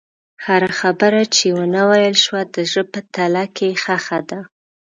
[0.45, 4.39] هره خبره چې ونه ویل شوه، د زړه په تله کې ښخ ده.